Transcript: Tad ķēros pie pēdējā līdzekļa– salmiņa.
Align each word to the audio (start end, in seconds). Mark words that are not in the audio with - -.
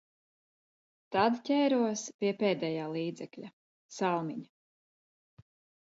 Tad 1.15 1.37
ķēros 1.51 2.07
pie 2.23 2.33
pēdējā 2.41 2.89
līdzekļa– 2.97 3.55
salmiņa. 4.01 5.47